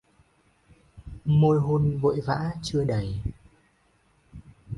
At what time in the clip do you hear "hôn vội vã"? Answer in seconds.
1.59-2.53